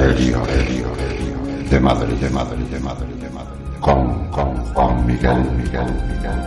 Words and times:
serio, 0.00 0.42
de 1.70 1.78
madre, 1.80 2.16
de 2.16 2.30
madre, 2.30 2.56
de 2.64 2.80
madre, 2.80 3.06
de 3.22 3.30
madre, 3.30 3.56
con, 3.80 4.28
con 4.30 4.56
Juan 4.72 5.06
Miguel, 5.06 5.44
Miguel, 5.58 5.92
Miguel, 6.08 6.40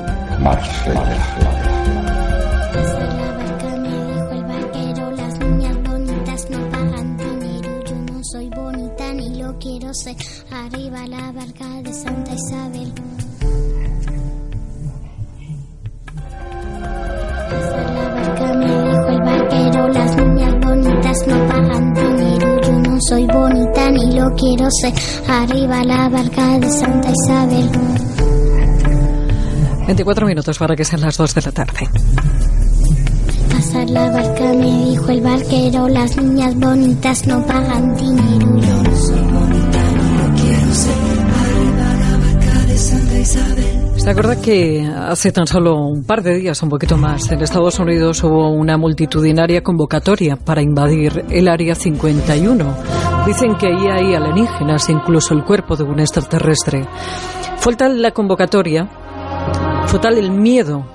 lo 9.38 9.60
quiero 9.60 9.94
ser. 9.94 10.16
Arriba 10.52 11.08
la 11.08 11.32
barca 11.32 11.82
de 11.84 11.94
Santa 11.94 12.34
Isabel. 12.34 12.92
la 17.94 18.10
barca 18.16 18.54
me 18.56 18.66
dijo 18.66 19.08
el 19.08 19.22
barquero, 19.22 19.88
las 19.90 20.18
niñas 20.18 20.56
bonitas 20.60 21.28
no 21.28 21.48
pagan 21.48 21.94
soy 23.08 23.26
bonita 23.26 23.90
ni 23.92 24.16
lo 24.16 24.34
quiero 24.36 24.68
ser. 24.70 24.94
Arriba 25.28 25.84
la 25.84 26.10
barca 26.10 26.60
de 26.60 26.70
Santa 26.70 27.10
Isabel. 27.12 27.70
24 29.88 30.28
minutos 30.28 30.58
para 30.58 30.76
que 30.76 30.84
sean 30.84 31.02
las 31.02 31.18
2 31.18 31.36
de 31.36 31.42
la 31.42 31.52
tarde. 31.52 31.90
Pasar 33.50 33.90
la 33.90 34.10
barca 34.10 34.54
me 34.54 34.86
dijo 34.90 35.10
el 35.10 35.22
barquero, 35.22 35.88
las 35.88 36.18
niñas 36.18 36.56
bonitas 36.56 37.28
no 37.28 37.46
pagan 37.46 37.96
dinero. 37.96 38.58
Yo 38.60 38.84
no 38.84 38.96
soy 38.96 39.22
bonita 39.22 39.84
ni 39.92 40.18
lo 40.18 40.36
quiero 40.42 40.74
ser. 40.74 40.96
Arriba 41.42 41.96
la 42.00 42.18
barca 42.18 42.66
de 42.68 42.78
Santa 42.78 43.20
Isabel. 43.20 43.84
¿Se 44.04 44.10
acuerda 44.10 44.42
que 44.42 44.86
hace 44.86 45.32
tan 45.32 45.48
solo 45.48 45.78
un 45.78 46.04
par 46.04 46.22
de 46.24 46.36
días, 46.36 46.62
un 46.62 46.68
poquito 46.68 46.98
más, 46.98 47.32
en 47.32 47.42
Estados 47.42 47.80
Unidos 47.80 48.22
hubo 48.24 48.50
una 48.50 48.78
multitudinaria 48.78 49.64
convocatoria 49.64 50.36
para 50.36 50.62
invadir 50.62 51.24
el 51.30 51.48
Área 51.48 51.74
51? 51.74 53.03
Dicen 53.26 53.56
que 53.56 53.68
ahí 53.68 53.88
hay 53.88 54.16
alienígenas, 54.16 54.90
incluso 54.90 55.34
el 55.34 55.46
cuerpo 55.46 55.78
de 55.78 55.84
un 55.84 56.00
extraterrestre. 56.00 56.86
Fue 57.58 57.74
tal 57.76 58.02
la 58.02 58.12
convocatoria, 58.12 58.90
fue 59.88 60.00
tal 60.00 60.18
el 60.18 60.32
miedo 60.32 60.86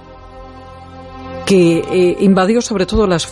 que 1.47 1.79
eh, 1.79 2.17
invadió 2.21 2.61
sobre 2.61 2.85
todo 2.85 3.07
las 3.07 3.27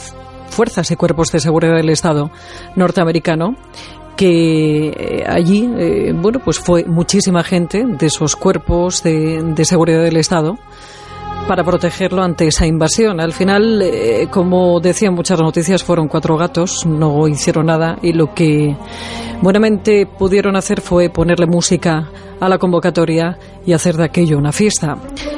fuerzas 0.48 0.90
y 0.90 0.96
cuerpos 0.96 1.30
de 1.30 1.40
seguridad 1.40 1.76
del 1.76 1.90
Estado 1.90 2.30
norteamericano 2.74 3.54
que 4.16 4.88
eh, 4.88 5.24
allí, 5.28 5.70
eh, 5.76 6.14
bueno, 6.14 6.38
pues 6.42 6.58
fue 6.58 6.84
muchísima 6.84 7.44
gente 7.44 7.84
de 7.84 8.06
esos 8.06 8.34
cuerpos 8.34 9.02
de, 9.02 9.42
de 9.42 9.64
seguridad 9.66 10.02
del 10.02 10.16
Estado 10.16 10.56
para 11.46 11.62
protegerlo 11.62 12.22
ante 12.22 12.48
esa 12.48 12.66
invasión. 12.66 13.20
Al 13.20 13.32
final, 13.32 13.80
eh, 13.82 14.28
como 14.30 14.80
decían 14.80 15.14
muchas 15.14 15.40
noticias, 15.40 15.84
fueron 15.84 16.08
cuatro 16.08 16.36
gatos, 16.36 16.84
no 16.86 17.28
hicieron 17.28 17.66
nada 17.66 17.98
y 18.02 18.12
lo 18.12 18.34
que 18.34 18.76
buenamente 19.40 20.06
pudieron 20.06 20.56
hacer 20.56 20.80
fue 20.80 21.08
ponerle 21.08 21.46
música 21.46 22.10
a 22.40 22.48
la 22.48 22.58
convocatoria 22.58 23.38
y 23.64 23.72
hacer 23.72 23.96
de 23.96 24.04
aquello 24.04 24.38
una 24.38 24.52
fiesta. 24.52 24.96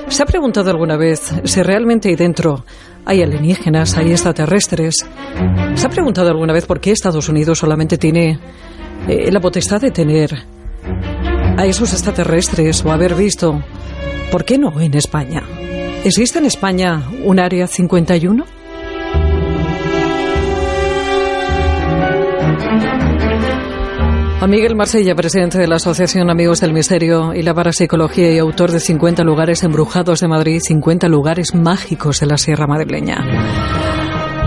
¿Se 0.08 0.22
ha 0.22 0.26
preguntado 0.26 0.70
alguna 0.70 0.96
vez 0.96 1.32
si 1.44 1.62
realmente 1.62 2.08
ahí 2.08 2.16
dentro 2.16 2.64
hay 3.04 3.22
alienígenas, 3.22 3.96
hay 3.96 4.10
extraterrestres? 4.10 5.06
¿Se 5.74 5.86
ha 5.86 5.90
preguntado 5.90 6.30
alguna 6.30 6.52
vez 6.52 6.66
por 6.66 6.80
qué 6.80 6.92
Estados 6.92 7.28
Unidos 7.28 7.58
solamente 7.58 7.98
tiene 7.98 8.38
eh, 9.06 9.30
la 9.30 9.40
potestad 9.40 9.80
de 9.80 9.90
tener 9.90 10.30
a 11.56 11.66
esos 11.66 11.92
extraterrestres 11.92 12.84
o 12.84 12.92
haber 12.92 13.14
visto, 13.14 13.62
¿por 14.30 14.44
qué 14.44 14.58
no 14.58 14.80
en 14.80 14.94
España? 14.94 15.42
¿Existe 16.08 16.38
en 16.38 16.46
España 16.46 17.02
un 17.22 17.38
área 17.38 17.66
51? 17.66 18.42
A 24.40 24.46
Miguel 24.46 24.74
Marsella, 24.74 25.14
presidente 25.14 25.58
de 25.58 25.68
la 25.68 25.74
Asociación 25.74 26.30
Amigos 26.30 26.62
del 26.62 26.72
Misterio 26.72 27.34
y 27.34 27.42
la 27.42 27.52
Parapsicología 27.52 28.32
y 28.32 28.38
autor 28.38 28.70
de 28.70 28.80
50 28.80 29.22
lugares 29.22 29.62
embrujados 29.64 30.20
de 30.22 30.28
Madrid, 30.28 30.60
50 30.60 31.08
lugares 31.08 31.54
mágicos 31.54 32.20
de 32.20 32.26
la 32.26 32.38
Sierra 32.38 32.66
Madrileña. 32.66 33.16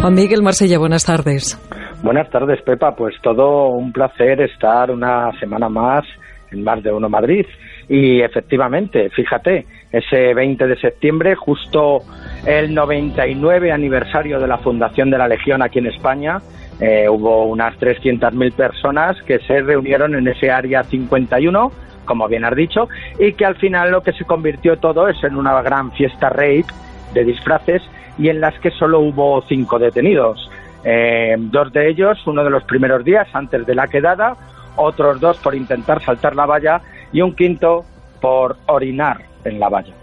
Juan 0.01 0.15
Miguel 0.15 0.41
Marsella, 0.41 0.79
buenas 0.79 1.05
tardes. 1.05 1.61
Buenas 2.01 2.27
tardes, 2.31 2.59
Pepa. 2.63 2.95
Pues 2.95 3.13
todo 3.21 3.67
un 3.67 3.93
placer 3.93 4.41
estar 4.41 4.89
una 4.89 5.29
semana 5.39 5.69
más 5.69 6.05
en 6.49 6.63
Más 6.63 6.81
de 6.81 6.91
Uno 6.91 7.07
Madrid. 7.07 7.45
Y 7.91 8.21
efectivamente, 8.21 9.09
fíjate, 9.09 9.65
ese 9.91 10.33
20 10.33 10.65
de 10.65 10.77
septiembre, 10.77 11.35
justo 11.35 11.99
el 12.45 12.73
99 12.73 13.69
aniversario 13.69 14.39
de 14.39 14.47
la 14.47 14.59
fundación 14.59 15.09
de 15.09 15.17
la 15.17 15.27
Legión 15.27 15.61
aquí 15.61 15.79
en 15.79 15.87
España, 15.87 16.37
eh, 16.79 17.09
hubo 17.09 17.47
unas 17.47 17.77
300.000 17.77 18.53
personas 18.53 19.21
que 19.23 19.39
se 19.39 19.59
reunieron 19.59 20.15
en 20.15 20.25
ese 20.29 20.49
área 20.49 20.85
51, 20.85 21.69
como 22.05 22.29
bien 22.29 22.45
has 22.45 22.55
dicho, 22.55 22.87
y 23.19 23.33
que 23.33 23.43
al 23.43 23.57
final 23.57 23.91
lo 23.91 24.01
que 24.03 24.13
se 24.13 24.23
convirtió 24.23 24.77
todo 24.77 25.09
es 25.09 25.21
en 25.25 25.35
una 25.35 25.61
gran 25.61 25.91
fiesta 25.91 26.29
rape 26.29 26.67
de 27.13 27.25
disfraces 27.25 27.81
y 28.17 28.29
en 28.29 28.39
las 28.39 28.57
que 28.59 28.71
solo 28.71 29.01
hubo 29.01 29.41
cinco 29.49 29.79
detenidos. 29.79 30.49
Eh, 30.85 31.35
dos 31.37 31.73
de 31.73 31.89
ellos, 31.89 32.25
uno 32.25 32.45
de 32.45 32.51
los 32.51 32.63
primeros 32.63 33.03
días 33.03 33.27
antes 33.33 33.65
de 33.65 33.75
la 33.75 33.87
quedada, 33.87 34.37
otros 34.77 35.19
dos 35.19 35.37
por 35.39 35.55
intentar 35.55 36.01
saltar 36.01 36.37
la 36.37 36.45
valla 36.45 36.81
y 37.11 37.21
un 37.21 37.35
quinto 37.35 37.83
por 38.21 38.57
orinar 38.67 39.17
en 39.43 39.59
la 39.59 39.69
valla. 39.69 39.93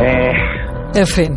Eh, 0.00 0.32
en 0.94 1.06
fin. 1.06 1.34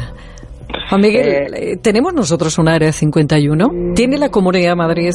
Juan 0.89 1.01
Miguel, 1.01 1.27
eh, 1.27 1.47
eh, 1.53 1.77
¿tenemos 1.81 2.13
nosotros 2.13 2.57
un 2.57 2.67
área 2.67 2.91
51? 2.91 3.93
¿Tiene 3.95 4.17
la 4.17 4.29
Comunidad 4.29 4.71
de 4.71 4.75
Madrid 4.75 5.11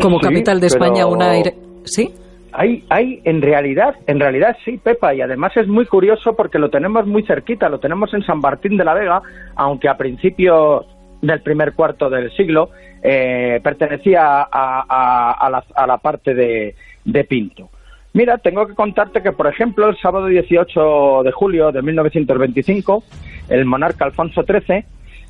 como 0.00 0.18
capital 0.20 0.60
de 0.60 0.66
España 0.68 1.06
un 1.06 1.22
área? 1.22 1.52
¿Sí? 1.84 2.12
Hay, 2.52 2.84
hay, 2.88 3.20
en 3.24 3.42
realidad, 3.42 3.96
en 4.06 4.20
realidad 4.20 4.56
sí, 4.64 4.78
Pepa, 4.78 5.12
y 5.12 5.20
además 5.20 5.56
es 5.56 5.66
muy 5.66 5.86
curioso 5.86 6.36
porque 6.36 6.60
lo 6.60 6.70
tenemos 6.70 7.04
muy 7.04 7.24
cerquita, 7.26 7.68
lo 7.68 7.80
tenemos 7.80 8.14
en 8.14 8.22
San 8.22 8.38
Martín 8.38 8.76
de 8.76 8.84
la 8.84 8.94
Vega, 8.94 9.22
aunque 9.56 9.88
a 9.88 9.96
principios 9.96 10.86
del 11.20 11.42
primer 11.42 11.72
cuarto 11.72 12.08
del 12.08 12.30
siglo 12.36 12.70
pertenecía 13.02 14.42
a, 14.42 15.48
la, 15.50 15.64
a, 15.74 15.86
la, 15.86 15.98
parte 15.98 16.32
de, 16.32 16.74
de 17.04 17.24
Pinto. 17.24 17.68
Mira, 18.14 18.38
tengo 18.38 18.64
que 18.68 18.74
contarte 18.74 19.22
que, 19.22 19.32
por 19.32 19.48
ejemplo, 19.48 19.88
el 19.88 19.98
sábado 19.98 20.26
18 20.26 21.24
de 21.24 21.32
julio 21.32 21.72
de 21.72 21.82
1925, 21.82 23.02
el 23.48 23.64
monarca 23.64 24.04
Alfonso 24.04 24.44
XIII 24.44 24.84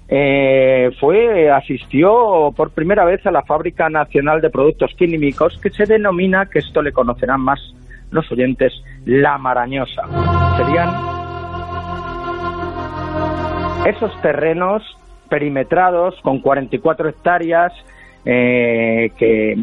eh, 0.06 0.90
fue 1.00 1.50
asistió 1.50 2.52
por 2.54 2.72
primera 2.72 3.06
vez 3.06 3.24
a 3.26 3.30
la 3.30 3.42
Fábrica 3.42 3.88
Nacional 3.88 4.42
de 4.42 4.50
Productos 4.50 4.92
Químicos, 4.98 5.58
que 5.62 5.70
se 5.70 5.86
denomina, 5.86 6.44
que 6.44 6.58
esto 6.58 6.82
le 6.82 6.92
conocerán 6.92 7.40
más 7.40 7.58
los 8.10 8.30
oyentes, 8.30 8.74
la 9.06 9.38
Marañosa. 9.38 10.02
Serían 10.58 10.90
esos 13.86 14.12
terrenos 14.20 14.82
perimetrados 15.30 16.20
con 16.20 16.40
44 16.40 17.08
hectáreas 17.08 17.72
eh, 18.26 19.10
que 19.16 19.56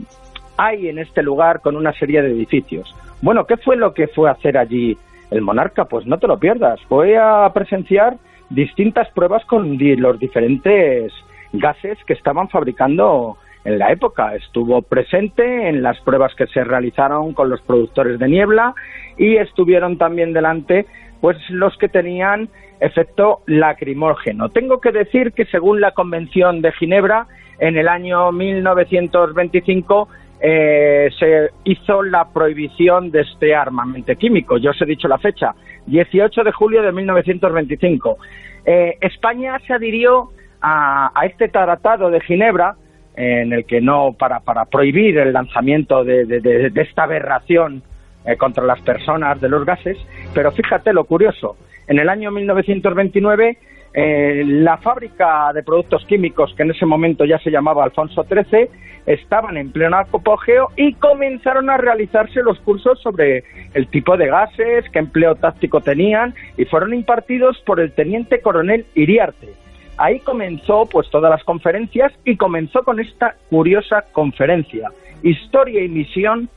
hay 0.62 0.90
en 0.90 1.00
este 1.00 1.24
lugar 1.24 1.62
con 1.62 1.76
una 1.76 1.94
serie 1.94 2.22
de 2.22 2.32
edificios. 2.32 2.94
Bueno, 3.22 3.46
¿qué 3.46 3.58
fue 3.58 3.76
lo 3.76 3.94
que 3.94 4.08
fue 4.08 4.30
a 4.30 4.34
hacer 4.34 4.58
allí 4.58 4.98
el 5.32 5.42
monarca? 5.42 5.86
Pues 5.86 6.06
no 6.06 6.18
te 6.18 6.28
lo 6.28 6.38
pierdas, 6.38 6.80
fue 6.88 7.18
a 7.18 7.50
presenciar 7.54 8.18
distintas 8.50 9.10
pruebas 9.12 9.44
con 9.46 9.78
los 9.80 10.20
diferentes 10.20 11.12
gases 11.54 11.98
que 12.06 12.14
estaban 12.14 12.50
fabricando 12.50 13.38
en 13.64 13.80
la 13.80 13.92
época. 13.92 14.36
Estuvo 14.36 14.82
presente 14.82 15.70
en 15.70 15.82
las 15.82 16.00
pruebas 16.02 16.34
que 16.36 16.48
se 16.48 16.64
realizaron 16.64 17.34
con 17.34 17.50
los 17.50 17.62
productores 17.62 18.20
de 18.20 18.28
niebla 18.28 18.76
y 19.18 19.38
estuvieron 19.38 19.98
también 19.98 20.34
delante 20.34 20.86
pues 21.22 21.38
los 21.50 21.78
que 21.78 21.88
tenían 21.88 22.50
efecto 22.80 23.42
lacrimógeno. 23.46 24.50
Tengo 24.50 24.82
que 24.82 24.92
decir 24.92 25.34
que 25.34 25.46
según 25.46 25.80
la 25.82 25.92
Convención 25.92 26.62
de 26.62 26.72
Ginebra, 26.72 27.28
en 27.60 27.78
el 27.78 27.88
año 27.88 28.32
1925 28.32 30.10
eh, 30.44 31.10
se 31.20 31.50
hizo 31.66 32.02
la 32.02 32.30
prohibición 32.30 33.12
de 33.12 33.22
este 33.22 33.54
armamento 33.54 34.16
químico. 34.16 34.58
Yo 34.58 34.72
os 34.72 34.82
he 34.82 34.86
dicho 34.86 35.08
la 35.08 35.20
fecha, 35.20 35.54
18 35.86 36.44
de 36.44 36.52
julio 36.52 36.82
de 36.82 36.92
1925. 36.92 38.18
Eh, 38.66 38.98
España 39.02 39.60
se 39.68 39.74
adhirió 39.74 40.30
a, 40.62 41.12
este 41.24 41.50
tratado 41.50 42.10
de 42.10 42.22
Ginebra, 42.22 42.76
en 43.16 43.54
el 43.54 43.66
que 43.66 43.82
no, 43.82 44.16
para, 44.18 44.40
para 44.40 44.66
prohibir 44.66 45.18
el 45.18 45.34
lanzamiento 45.34 46.04
de, 46.04 46.72
esta 46.76 47.04
aberración 47.04 47.84
eh, 48.26 48.36
contra 48.38 48.64
las 48.64 48.82
personas 48.82 49.40
de 49.42 49.50
los 49.50 49.66
gases, 49.66 49.98
pero 50.34 50.52
fíjate 50.52 50.94
lo 50.94 51.04
curioso, 51.04 51.58
en 51.88 52.00
el 52.00 52.10
año 52.10 52.32
1929 52.32 53.58
eh, 53.94 54.44
la 54.46 54.78
fábrica 54.78 55.52
de 55.54 55.64
productos 55.64 56.06
químicos, 56.06 56.54
que 56.56 56.64
en 56.64 56.72
ese 56.72 56.86
momento 56.86 57.26
ya 57.26 57.40
se 57.40 57.52
llamaba 57.52 57.84
Alfonso 57.84 58.24
XIII, 58.24 58.70
estaban 59.06 59.58
en 59.58 59.72
pleno 59.72 59.98
apogeo 59.98 60.70
y 60.78 60.94
comenzaron 60.94 61.70
a 61.70 61.78
realizarse 61.78 62.42
los 62.42 62.60
cursos 62.60 63.02
sobre 63.02 63.44
el 63.74 63.88
tipo 63.88 64.16
de 64.16 64.28
gases, 64.28 64.86
qué 64.92 65.00
empleo 65.00 65.36
táctico 65.36 65.82
tenían 65.82 66.34
y 66.58 66.66
fueron 66.66 66.94
impartidos 66.94 67.58
por 67.66 67.80
el 67.80 67.92
teniente 67.92 68.42
coronel 68.42 68.86
Iriarte. 68.96 69.50
ahí 69.98 70.20
comenzó 70.20 70.86
pues 70.86 71.10
todas 71.10 71.30
las 71.30 71.44
conferencias 71.44 72.14
y 72.24 72.38
comenzó 72.38 72.84
con 72.84 73.00
esta 73.00 73.36
curiosa 73.50 74.06
conferencia, 74.12 74.90
Historia 75.24 75.84
y 75.84 75.88
misión 75.88 76.50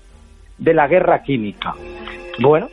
de 0.57 0.73
la 0.73 0.89
guerra 0.89 1.23
química. 1.23 1.75
Bueno. 2.39 2.69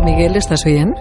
Miguel, 0.00 0.36
¿estás 0.36 0.64
bien? 0.64 0.94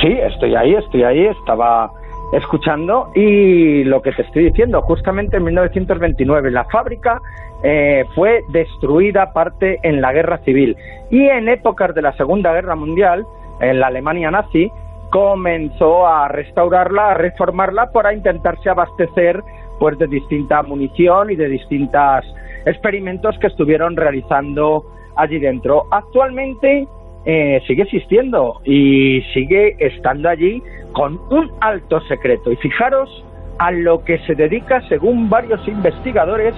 Sí, 0.00 0.08
estoy 0.08 0.54
ahí, 0.54 0.74
estoy 0.74 1.02
ahí, 1.02 1.26
estaba 1.26 1.90
escuchando 2.32 3.10
y 3.14 3.84
lo 3.84 4.00
que 4.02 4.12
te 4.12 4.22
estoy 4.22 4.44
diciendo, 4.44 4.80
justamente 4.82 5.36
en 5.36 5.44
1929 5.44 6.50
la 6.50 6.64
fábrica 6.64 7.20
eh, 7.62 8.04
fue 8.14 8.42
destruida 8.48 9.32
parte 9.32 9.78
en 9.82 10.00
la 10.00 10.12
guerra 10.12 10.38
civil 10.44 10.76
y 11.10 11.22
en 11.28 11.48
épocas 11.48 11.94
de 11.94 12.02
la 12.02 12.12
Segunda 12.16 12.52
Guerra 12.52 12.76
Mundial, 12.76 13.26
en 13.60 13.80
la 13.80 13.88
Alemania 13.88 14.30
nazi, 14.30 14.70
comenzó 15.10 16.06
a 16.06 16.28
restaurarla, 16.28 17.10
a 17.10 17.14
reformarla 17.14 17.90
para 17.90 18.14
intentarse 18.14 18.70
abastecer 18.70 19.42
pues 19.78 19.98
de 19.98 20.06
distinta 20.06 20.62
munición 20.62 21.30
y 21.30 21.36
de 21.36 21.48
distintos 21.48 22.24
experimentos 22.64 23.36
que 23.40 23.48
estuvieron 23.48 23.96
realizando 23.96 24.84
allí 25.16 25.38
dentro. 25.38 25.84
Actualmente 25.90 26.86
eh, 27.24 27.60
sigue 27.66 27.82
existiendo 27.82 28.60
y 28.64 29.22
sigue 29.34 29.76
estando 29.78 30.28
allí 30.28 30.62
con 30.92 31.20
un 31.30 31.50
alto 31.60 32.00
secreto. 32.02 32.50
Y 32.50 32.56
fijaros 32.56 33.24
a 33.58 33.70
lo 33.70 34.02
que 34.04 34.18
se 34.20 34.34
dedica, 34.34 34.80
según 34.88 35.28
varios 35.28 35.66
investigadores, 35.68 36.54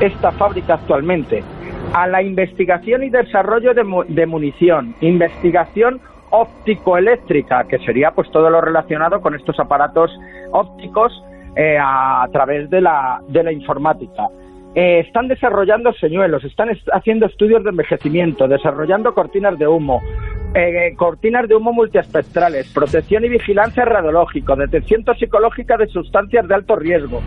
esta 0.00 0.30
fábrica 0.32 0.74
actualmente. 0.74 1.42
A 1.94 2.06
la 2.06 2.22
investigación 2.22 3.04
y 3.04 3.10
desarrollo 3.10 3.72
de, 3.72 4.26
munición, 4.26 4.94
investigación 5.00 6.00
óptico-eléctrica, 6.30 7.64
que 7.64 7.78
sería 7.78 8.10
pues 8.10 8.30
todo 8.30 8.50
lo 8.50 8.60
relacionado 8.60 9.20
con 9.20 9.34
estos 9.34 9.58
aparatos 9.60 10.10
ópticos 10.50 11.12
eh, 11.56 11.78
a, 11.80 12.26
través 12.32 12.68
de 12.68 12.80
la, 12.80 13.22
de 13.28 13.42
la 13.42 13.52
informática. 13.52 14.28
Eh, 14.74 15.04
están 15.06 15.28
desarrollando 15.28 15.92
señuelos, 15.92 16.42
están 16.42 16.68
haciendo 16.92 17.26
estudios 17.26 17.62
de 17.62 17.70
envejecimiento, 17.70 18.48
desarrollando 18.48 19.14
cortinas 19.14 19.56
de 19.56 19.68
humo, 19.68 20.02
eh, 20.52 20.94
cortinas 20.96 21.48
de 21.48 21.54
humo 21.54 21.72
multiespectrales, 21.72 22.72
protección 22.72 23.24
y 23.24 23.28
vigilancia 23.28 23.84
radiológica, 23.84 24.56
detección 24.56 25.04
toxicológica 25.04 25.76
de 25.76 25.86
sustancias 25.86 26.48
de 26.48 26.54
alto 26.56 26.74
riesgo, 26.74 27.22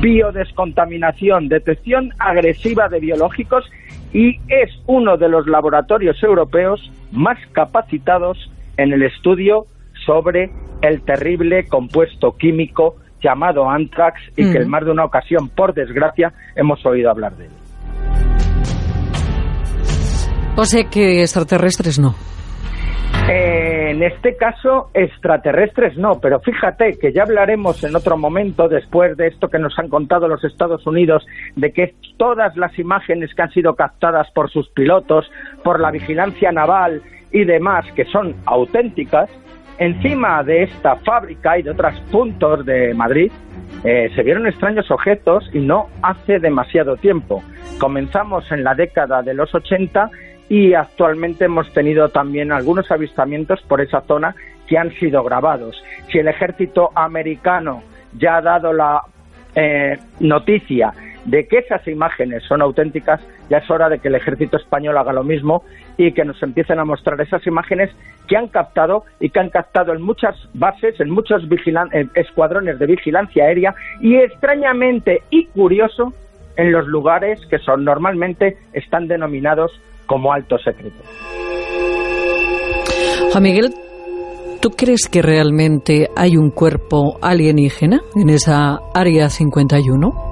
biodescontaminación, 0.00 1.48
detección 1.48 2.10
agresiva 2.20 2.88
de 2.88 3.00
biológicos 3.00 3.68
y 4.12 4.36
es 4.46 4.70
uno 4.86 5.16
de 5.16 5.28
los 5.28 5.48
laboratorios 5.48 6.22
europeos 6.22 6.92
más 7.10 7.38
capacitados 7.50 8.38
en 8.76 8.92
el 8.92 9.02
estudio 9.02 9.66
sobre 10.06 10.50
el 10.82 11.02
terrible 11.02 11.66
compuesto 11.66 12.36
químico 12.36 12.96
llamado 13.22 13.68
anthrax 13.68 14.20
y 14.36 14.50
que 14.50 14.58
en 14.58 14.68
más 14.68 14.84
de 14.84 14.90
una 14.90 15.04
ocasión, 15.04 15.48
por 15.48 15.72
desgracia, 15.74 16.32
hemos 16.56 16.84
oído 16.84 17.10
hablar 17.10 17.36
de 17.36 17.46
él. 17.46 17.52
O 20.56 20.64
sea 20.64 20.84
que 20.84 21.22
extraterrestres 21.22 21.98
no. 21.98 22.14
Eh, 23.28 23.90
en 23.92 24.02
este 24.02 24.36
caso, 24.36 24.90
extraterrestres 24.94 25.96
no, 25.96 26.18
pero 26.20 26.40
fíjate 26.40 26.98
que 27.00 27.12
ya 27.12 27.22
hablaremos 27.22 27.84
en 27.84 27.94
otro 27.94 28.16
momento, 28.16 28.68
después 28.68 29.16
de 29.16 29.28
esto 29.28 29.48
que 29.48 29.58
nos 29.58 29.78
han 29.78 29.88
contado 29.88 30.26
los 30.26 30.42
Estados 30.44 30.86
Unidos, 30.86 31.24
de 31.54 31.72
que 31.72 31.94
todas 32.16 32.56
las 32.56 32.76
imágenes 32.78 33.32
que 33.34 33.42
han 33.42 33.50
sido 33.52 33.74
captadas 33.74 34.30
por 34.32 34.50
sus 34.50 34.68
pilotos, 34.70 35.30
por 35.62 35.78
la 35.80 35.90
vigilancia 35.90 36.50
naval 36.52 37.02
y 37.30 37.44
demás, 37.44 37.86
que 37.94 38.04
son 38.06 38.34
auténticas, 38.44 39.30
Encima 39.78 40.42
de 40.42 40.64
esta 40.64 40.96
fábrica 40.96 41.58
y 41.58 41.62
de 41.62 41.70
otros 41.70 41.98
puntos 42.10 42.64
de 42.64 42.94
Madrid 42.94 43.32
eh, 43.84 44.10
se 44.14 44.22
vieron 44.22 44.46
extraños 44.46 44.90
objetos 44.90 45.48
y 45.52 45.58
no 45.58 45.88
hace 46.02 46.38
demasiado 46.38 46.96
tiempo. 46.96 47.42
Comenzamos 47.78 48.50
en 48.52 48.62
la 48.62 48.74
década 48.74 49.22
de 49.22 49.34
los 49.34 49.54
80 49.54 50.10
y 50.48 50.74
actualmente 50.74 51.46
hemos 51.46 51.72
tenido 51.72 52.08
también 52.10 52.52
algunos 52.52 52.90
avistamientos 52.90 53.60
por 53.62 53.80
esa 53.80 54.02
zona 54.02 54.36
que 54.66 54.78
han 54.78 54.92
sido 54.92 55.24
grabados. 55.24 55.82
Si 56.10 56.18
el 56.18 56.28
ejército 56.28 56.90
americano 56.94 57.82
ya 58.18 58.36
ha 58.36 58.42
dado 58.42 58.72
la 58.72 59.02
eh, 59.54 59.98
noticia 60.20 60.92
de 61.24 61.46
que 61.46 61.58
esas 61.58 61.86
imágenes 61.86 62.42
son 62.44 62.62
auténticas, 62.62 63.20
ya 63.48 63.58
es 63.58 63.70
hora 63.70 63.88
de 63.88 63.98
que 63.98 64.08
el 64.08 64.14
ejército 64.14 64.56
español 64.56 64.96
haga 64.96 65.12
lo 65.12 65.24
mismo 65.24 65.64
y 65.96 66.12
que 66.12 66.24
nos 66.24 66.42
empiecen 66.42 66.78
a 66.78 66.84
mostrar 66.84 67.20
esas 67.20 67.46
imágenes 67.46 67.90
que 68.28 68.36
han 68.36 68.48
captado 68.48 69.04
y 69.20 69.30
que 69.30 69.40
han 69.40 69.50
captado 69.50 69.92
en 69.92 70.02
muchas 70.02 70.36
bases, 70.54 70.98
en 71.00 71.10
muchos 71.10 71.42
escuadrones 72.14 72.78
de 72.78 72.86
vigilancia 72.86 73.44
aérea 73.44 73.74
y 74.00 74.16
extrañamente 74.16 75.22
y 75.30 75.46
curioso 75.46 76.12
en 76.56 76.72
los 76.72 76.86
lugares 76.86 77.40
que 77.46 77.58
son 77.58 77.84
normalmente 77.84 78.56
están 78.72 79.08
denominados 79.08 79.72
como 80.06 80.32
alto 80.32 80.58
secreto. 80.58 81.02
Juan 83.30 83.42
Miguel, 83.42 83.72
¿tú 84.60 84.70
crees 84.70 85.08
que 85.08 85.22
realmente 85.22 86.08
hay 86.16 86.36
un 86.36 86.50
cuerpo 86.50 87.18
alienígena 87.22 88.00
en 88.14 88.28
esa 88.28 88.80
área 88.94 89.30
51? 89.30 90.31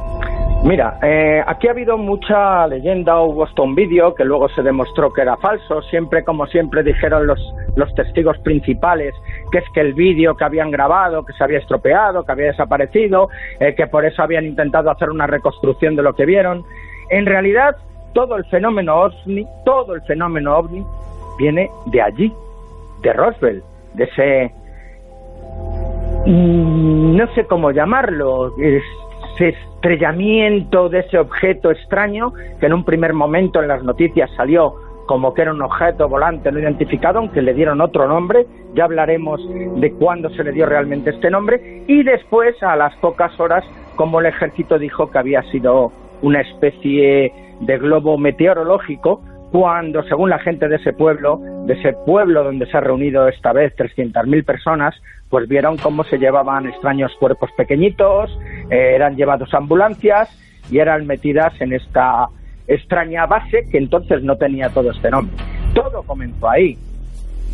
Mira, 0.63 0.99
eh, 1.03 1.43
aquí 1.47 1.69
ha 1.69 1.71
habido 1.71 1.97
mucha 1.97 2.67
leyenda, 2.67 3.19
hubo 3.23 3.45
hasta 3.45 3.63
un 3.63 3.75
vídeo 3.75 4.15
que 4.15 4.27
luego 4.27 4.47
se 4.51 4.63
demostró 4.63 5.11
que 5.11 5.23
era 5.23 5.39
falso, 5.39 5.81
siempre 5.83 6.23
como 6.23 6.47
siempre 6.47 6.83
dijeron 6.83 7.27
los, 7.27 7.41
los 7.77 7.93
testigos 7.95 8.37
principales, 8.41 9.15
que 9.51 9.59
es 9.59 9.65
que 9.73 9.81
el 9.81 9.95
vídeo 9.95 10.37
que 10.37 10.45
habían 10.45 10.71
grabado, 10.71 11.25
que 11.25 11.33
se 11.33 11.43
había 11.43 11.61
estropeado, 11.61 12.25
que 12.25 12.33
había 12.33 12.47
desaparecido, 12.49 13.31
eh, 13.59 13.75
que 13.75 13.87
por 13.87 14.05
eso 14.05 14.23
habían 14.23 14.45
intentado 14.45 14.91
hacer 14.91 15.09
una 15.09 15.27
reconstrucción 15.27 15.97
de 15.97 16.03
lo 16.03 16.13
que 16.13 16.27
vieron. 16.27 16.63
En 17.09 17.25
realidad, 17.25 17.77
todo 18.13 18.37
el 18.37 18.45
fenómeno 18.45 18.97
OVNI, 18.97 19.47
todo 19.65 19.95
el 19.95 20.03
fenómeno 20.03 20.59
OVNI 20.59 20.85
viene 21.39 21.71
de 21.87 22.03
allí, 22.03 22.35
de 23.01 23.13
Roswell, 23.15 23.63
de 23.95 24.05
ese... 24.05 24.53
Mm, 26.27 27.17
no 27.17 27.27
sé 27.35 27.47
cómo 27.47 27.71
llamarlo, 27.71 28.53
estrellamiento 29.39 30.89
de 30.89 31.01
ese 31.01 31.19
objeto 31.19 31.71
extraño 31.71 32.33
que 32.59 32.67
en 32.67 32.75
un 32.75 32.85
primer 32.85 33.15
momento 33.15 33.63
en 33.63 33.69
las 33.69 33.83
noticias 33.83 34.31
salió 34.37 34.75
como 35.07 35.35
que 35.35 35.43
era 35.43 35.51
un 35.51 35.61
objeto 35.61 36.09
volante 36.09 36.53
no 36.53 36.61
identificado, 36.61 37.19
aunque 37.19 37.43
le 37.43 37.53
dieron 37.53 37.81
otro 37.81 38.07
nombre, 38.07 38.47
ya 38.75 38.85
hablaremos 38.85 39.41
de 39.77 39.93
cuándo 39.95 40.31
se 40.31 40.45
le 40.45 40.53
dio 40.53 40.67
realmente 40.67 41.11
este 41.11 41.31
nombre, 41.31 41.83
y 41.89 42.05
después, 42.05 42.63
a 42.63 42.77
las 42.77 42.95
pocas 42.99 43.33
horas, 43.41 43.65
como 43.97 44.21
el 44.21 44.27
ejército 44.27 44.79
dijo 44.79 45.11
que 45.11 45.19
había 45.19 45.43
sido 45.51 45.91
una 46.23 46.43
especie 46.43 47.33
de 47.59 47.79
globo 47.79 48.19
meteorológico, 48.19 49.21
cuando, 49.51 50.03
según 50.05 50.31
la 50.31 50.39
gente 50.39 50.69
de 50.69 50.77
ese 50.77 50.93
pueblo, 50.93 51.41
de 51.67 51.75
ese 51.75 51.93
pueblo 52.07 52.45
donde 52.45 52.67
se 52.67 52.77
ha 52.77 52.81
reunido 52.81 53.27
esta 53.29 53.53
vez 53.53 53.75
300.000 53.77 54.45
personas, 54.45 54.95
pues 55.29 55.49
vieron 55.49 55.77
cómo 55.77 56.05
se 56.05 56.19
llevaban 56.19 56.67
extraños 56.67 57.13
cuerpos 57.19 57.51
pequeñitos, 57.57 58.31
eh, 58.71 58.93
eran 58.95 59.17
llevados 59.17 59.53
ambulancias 59.55 60.29
y 60.71 60.79
eran 60.79 61.07
metidas 61.07 61.53
en 61.61 61.73
esta 61.73 62.29
extraña 62.69 63.27
base 63.27 63.67
que 63.71 63.79
entonces 63.79 64.23
no 64.23 64.37
tenía 64.37 64.69
todo 64.69 64.93
este 64.93 65.11
nombre. 65.11 65.37
Todo 65.75 66.03
comenzó 66.05 66.49
ahí. 66.49 66.79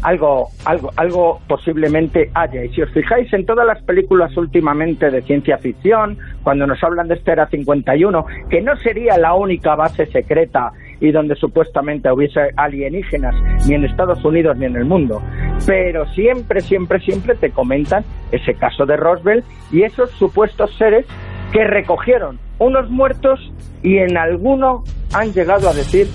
Algo, 0.03 0.49
algo, 0.67 0.91
algo 0.97 1.41
posiblemente 1.49 2.31
haya. 2.35 2.63
Y 2.63 2.69
si 2.75 2.83
os 2.83 2.91
fijáis 2.91 3.33
en 3.33 3.47
todas 3.47 3.67
las 3.67 3.83
películas 3.83 4.37
últimamente 4.37 5.11
de 5.11 5.23
ciencia 5.23 5.57
ficción, 5.57 6.19
cuando 6.43 6.67
nos 6.67 6.83
hablan 6.85 7.09
de 7.09 7.15
este 7.15 7.33
Era 7.33 7.47
51, 7.49 8.27
que 8.51 8.61
no 8.61 8.77
sería 8.77 9.17
la 9.17 9.35
única 9.35 9.75
base 9.75 10.05
secreta 10.07 10.73
y 11.01 11.13
donde 11.13 11.35
supuestamente 11.37 12.11
hubiese 12.11 12.51
alienígenas, 12.57 13.35
ni 13.67 13.75
en 13.75 13.85
Estados 13.85 14.25
Unidos 14.25 14.57
ni 14.57 14.67
en 14.67 14.77
el 14.77 14.85
mundo. 14.85 15.23
Pero 15.67 16.07
siempre, 16.13 16.61
siempre, 16.61 17.01
siempre 17.01 17.35
te 17.35 17.51
comentan 17.51 18.05
ese 18.33 18.55
caso 18.55 18.87
de 18.87 18.97
Roswell 18.97 19.45
y 19.73 19.83
esos 19.83 20.11
supuestos 20.13 20.75
seres 20.77 21.07
que 21.53 21.65
recogieron 21.65 22.39
unos 22.59 22.91
muertos 22.91 23.41
y 23.83 23.99
en 23.99 24.17
alguno 24.17 24.85
han 25.15 25.33
llegado 25.33 25.69
a 25.69 25.75
decir 25.75 26.07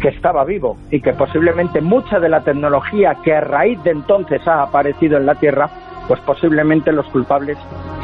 que 0.00 0.08
estaba 0.08 0.44
vivo 0.44 0.76
y 0.90 1.00
que 1.00 1.12
posiblemente 1.12 1.80
mucha 1.80 2.20
de 2.20 2.28
la 2.28 2.42
tecnología 2.42 3.16
que 3.24 3.34
a 3.34 3.40
raíz 3.40 3.82
de 3.82 3.90
entonces 3.90 4.46
ha 4.46 4.62
aparecido 4.62 5.16
en 5.16 5.26
la 5.26 5.34
Tierra, 5.34 5.68
pues 6.08 6.20
posiblemente 6.22 6.90
los 6.90 7.06
culpables 7.10 7.58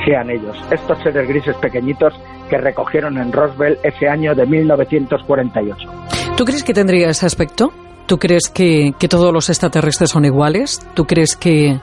sean 0.04 0.30
ellos, 0.30 0.56
estos 0.70 0.99
seres 1.02 1.26
grises 1.26 1.56
pequeñitos 1.56 2.12
que 2.49 2.58
recogieron 2.58 3.16
en 3.16 3.32
Roswell 3.32 3.78
ese 3.82 4.06
año 4.08 4.34
de 4.34 4.46
1948. 4.46 5.88
¿Tú 6.37 6.44
crees 6.44 6.62
que 6.62 6.75
tendría 6.75 7.08
ese 7.08 7.26
aspecto? 7.26 7.73
¿Tú 8.06 8.18
crees 8.18 8.50
que, 8.50 8.92
todos 9.08 9.32
los 9.32 9.49
extraterrestres 9.49 10.11
son 10.11 10.26
iguales? 10.26 10.78
¿Tú 10.94 11.04
crees 11.04 11.37
que, 11.37 11.78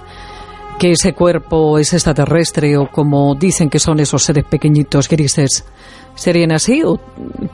que 0.79 0.91
ese 0.91 1.13
cuerpo 1.13 1.79
es 1.79 1.93
extraterrestre 1.93 2.77
o 2.77 2.87
como 2.87 3.33
dicen 3.33 3.69
que 3.69 3.79
son 3.79 3.99
esos 3.99 4.21
seres 4.21 4.45
pequeñitos 4.45 5.09
grises, 5.09 5.67
serían 6.13 6.51
así 6.51 6.83
o 6.83 6.99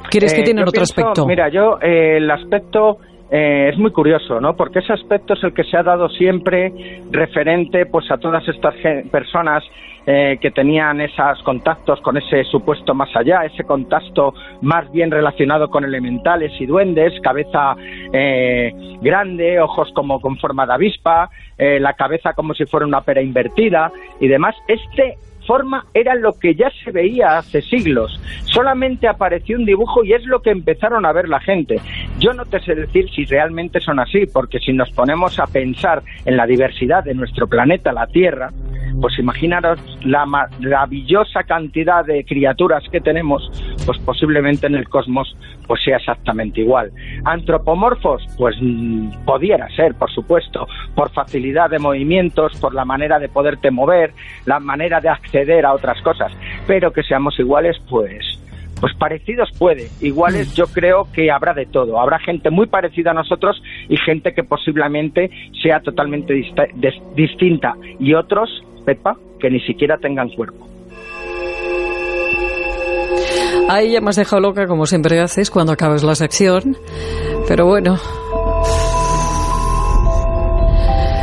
crees 0.09 0.33
que 0.33 0.41
eh, 0.41 0.43
tienen 0.43 0.67
otro 0.67 0.83
aspecto? 0.83 1.25
Mira, 1.25 1.49
yo 1.49 1.79
eh, 1.81 2.17
el 2.17 2.29
aspecto 2.29 2.97
eh, 3.29 3.69
es 3.71 3.77
muy 3.77 3.91
curioso, 3.91 4.39
¿no? 4.39 4.55
Porque 4.55 4.79
ese 4.79 4.93
aspecto 4.93 5.33
es 5.33 5.43
el 5.43 5.53
que 5.53 5.65
se 5.65 5.77
ha 5.77 5.83
dado 5.83 6.07
siempre 6.09 7.01
referente 7.11 7.85
pues 7.85 8.09
a 8.09 8.17
todas 8.17 8.47
estas 8.47 8.73
personas 9.11 9.63
eh, 10.05 10.37
que 10.39 10.51
tenían 10.51 11.01
esos 11.01 11.43
contactos 11.43 11.99
con 11.99 12.15
ese 12.15 12.45
supuesto 12.45 12.93
más 12.93 13.13
allá, 13.15 13.43
ese 13.43 13.65
contacto 13.65 14.33
más 14.61 14.89
bien 14.93 15.11
relacionado 15.11 15.69
con 15.69 15.83
elementales 15.83 16.53
y 16.61 16.65
duendes, 16.65 17.19
cabeza 17.21 17.75
eh, 18.13 18.71
grande, 19.01 19.59
ojos 19.59 19.91
como 19.93 20.21
con 20.21 20.37
forma 20.37 20.65
de 20.65 20.73
avispa, 20.73 21.29
la 21.57 21.93
cabeza 21.93 22.33
como 22.33 22.53
si 22.53 22.65
fuera 22.65 22.85
una 22.85 23.01
pera 23.01 23.21
invertida 23.21 23.91
y 24.19 24.27
demás. 24.27 24.55
Este 24.67 25.17
forma 25.47 25.85
era 25.93 26.13
lo 26.13 26.33
que 26.33 26.53
ya 26.53 26.69
se 26.83 26.91
veía 26.91 27.37
hace 27.37 27.61
siglos. 27.61 28.19
Solamente 28.43 29.07
apareció 29.07 29.57
un 29.57 29.65
dibujo 29.65 30.03
y 30.03 30.13
es 30.13 30.23
lo 30.25 30.41
que 30.41 30.51
empezaron 30.51 31.05
a 31.05 31.13
ver 31.13 31.29
la 31.29 31.39
gente. 31.39 31.77
Yo 32.19 32.33
no 32.33 32.45
te 32.45 32.59
sé 32.59 32.75
decir 32.75 33.09
si 33.09 33.25
realmente 33.25 33.79
son 33.79 33.99
así, 33.99 34.25
porque 34.31 34.59
si 34.59 34.73
nos 34.73 34.91
ponemos 34.91 35.39
a 35.39 35.47
pensar 35.47 36.03
en 36.25 36.37
la 36.37 36.45
diversidad 36.45 37.03
de 37.03 37.15
nuestro 37.15 37.47
planeta, 37.47 37.93
la 37.93 38.07
Tierra, 38.07 38.51
pues 39.01 39.17
imaginaros 39.19 39.79
la 40.03 40.25
maravillosa 40.25 41.43
cantidad 41.43 42.05
de 42.05 42.23
criaturas 42.23 42.83
que 42.91 43.01
tenemos, 43.01 43.49
pues 43.85 43.97
posiblemente 43.99 44.67
en 44.67 44.75
el 44.75 44.87
cosmos 44.89 45.35
pues 45.67 45.83
sea 45.83 45.97
exactamente 45.97 46.61
igual. 46.61 46.91
Antropomorfos, 47.25 48.23
pues 48.37 48.55
mm, 48.61 49.25
pudiera 49.25 49.67
ser, 49.75 49.95
por 49.95 50.09
supuesto, 50.11 50.67
por 50.95 51.11
facilidad 51.11 51.69
de 51.69 51.79
movimientos, 51.79 52.57
por 52.59 52.73
la 52.73 52.85
manera 52.85 53.19
de 53.19 53.29
poderte 53.29 53.69
mover, 53.69 54.13
la 54.45 54.59
manera 54.59 55.01
de 55.01 55.09
acceder 55.09 55.65
a 55.65 55.73
otras 55.73 56.01
cosas, 56.01 56.31
pero 56.65 56.91
que 56.93 57.03
seamos 57.03 57.37
iguales, 57.39 57.77
pues 57.89 58.37
pues 58.79 58.93
parecidos 58.93 59.49
puede, 59.57 59.87
iguales 60.01 60.55
yo 60.55 60.67
creo 60.67 61.07
que 61.11 61.31
habrá 61.31 61.55
de 61.55 61.65
todo. 61.65 61.99
Habrá 61.99 62.19
gente 62.19 62.51
muy 62.51 62.67
parecida 62.67 63.09
a 63.09 63.13
nosotros 63.15 63.61
y 63.89 63.97
gente 63.97 64.35
que 64.35 64.43
posiblemente 64.43 65.31
sea 65.63 65.79
totalmente 65.79 66.33
distinta 67.15 67.75
y 67.99 68.13
otros 68.13 68.63
Pepa, 68.87 69.17
que 69.37 69.49
ni 69.49 69.59
siquiera 69.59 69.97
tengan 69.97 70.29
cuerpo. 70.29 70.65
Ahí 73.69 73.91
ya 73.91 73.99
me 73.99 74.11
has 74.11 74.15
dejado 74.15 74.41
loca, 74.41 74.65
como 74.65 74.85
siempre 74.85 75.19
haces 75.19 75.51
cuando 75.51 75.73
acabas 75.73 76.03
la 76.03 76.15
sección. 76.15 76.77
Pero 77.49 77.65
bueno. 77.65 77.97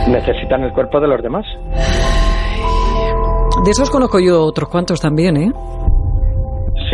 Necesitan 0.08 0.62
el 0.64 0.74
cuerpo 0.74 1.00
de 1.00 1.08
los 1.08 1.22
demás. 1.22 1.46
De 3.64 3.70
esos 3.70 3.88
conozco 3.88 4.20
yo 4.20 4.42
otros 4.44 4.68
cuantos 4.68 5.00
también, 5.00 5.38
¿eh? 5.38 5.52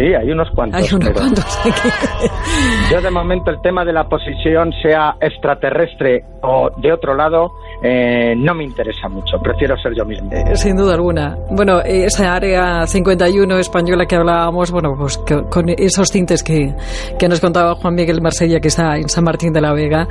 Sí, 0.01 0.15
hay 0.15 0.31
unos 0.31 0.49
cuantos. 0.55 0.81
Hay 0.81 0.97
unos 0.97 1.11
cuantos. 1.11 1.45
Yo 2.91 3.03
de 3.03 3.11
momento 3.11 3.51
el 3.51 3.61
tema 3.61 3.85
de 3.85 3.93
la 3.93 4.09
posición, 4.09 4.73
sea 4.83 5.17
extraterrestre 5.21 6.25
o 6.43 6.71
de 6.81 6.91
otro 6.91 7.15
lado, 7.15 7.51
eh, 7.83 8.35
no 8.35 8.55
me 8.55 8.65
interesa 8.65 9.09
mucho. 9.11 9.39
Prefiero 9.43 9.77
ser 9.77 9.93
yo 9.95 10.07
mismo. 10.07 10.31
Eh, 10.33 10.57
sin 10.57 10.77
duda 10.77 10.95
alguna. 10.95 11.37
Bueno, 11.51 11.81
esa 11.83 12.35
área 12.35 12.87
51 12.87 13.59
española 13.59 14.07
que 14.07 14.17
hablábamos, 14.17 14.71
bueno, 14.71 14.95
pues 14.99 15.19
con 15.51 15.69
esos 15.69 16.11
tintes 16.11 16.43
que, 16.43 16.75
que 17.19 17.29
nos 17.29 17.41
contaba 17.41 17.75
Juan 17.75 17.95
Miguel 17.95 18.23
Marsella, 18.23 18.59
que 18.59 18.69
está 18.69 18.97
en 18.97 19.09
San 19.11 19.25
Martín 19.25 19.53
de 19.53 19.61
la 19.61 19.75
Vega. 19.75 20.09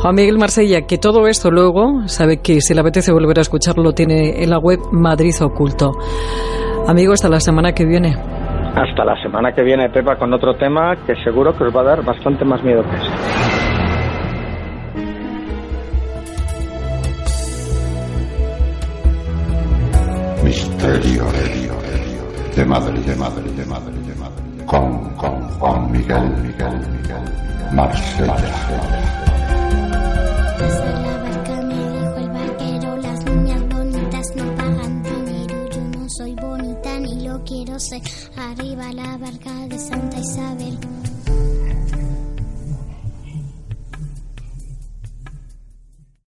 Juan 0.00 0.14
Miguel 0.14 0.38
Marsella, 0.38 0.86
que 0.86 0.96
todo 0.96 1.26
esto 1.26 1.50
luego, 1.50 2.06
sabe 2.06 2.38
que 2.38 2.62
si 2.62 2.72
le 2.72 2.80
apetece 2.80 3.12
volver 3.12 3.38
a 3.38 3.42
escucharlo, 3.42 3.82
lo 3.82 3.92
tiene 3.92 4.42
en 4.42 4.48
la 4.48 4.58
web 4.58 4.80
Madrid 4.92 5.34
Oculto. 5.42 5.92
Amigo, 6.86 7.12
hasta 7.12 7.28
la 7.28 7.40
semana 7.40 7.72
que 7.72 7.84
viene. 7.84 8.16
Hasta 8.76 9.06
la 9.06 9.16
semana 9.22 9.52
que 9.52 9.62
viene, 9.62 9.88
Pepa, 9.88 10.16
con 10.16 10.34
otro 10.34 10.54
tema 10.54 10.94
que 11.06 11.16
seguro 11.24 11.56
que 11.56 11.64
os 11.64 11.74
va 11.74 11.80
a 11.80 11.84
dar 11.84 12.04
bastante 12.04 12.44
más 12.44 12.62
miedo 12.62 12.82
que 12.82 12.96
este. 12.96 13.10
Misterio 20.44 21.24
de 22.54 22.64
madre, 22.66 23.00
de 23.00 23.16
madre, 23.16 23.50
de 23.52 23.64
madre, 23.64 23.92
de 23.92 24.14
madre. 24.14 24.64
Con, 24.66 25.14
con 25.14 25.40
Juan 25.58 25.92
Miguel, 25.92 26.28
Miguel, 26.42 26.78
Miguel, 26.90 27.72
Marsella. 27.72 28.34
quiero 37.46 37.78
ser 37.78 38.02
arriba 38.36 38.92
la 38.92 39.16
barca 39.16 39.52
de 39.68 39.78
Santa 39.78 40.18
Isabel. 40.18 40.95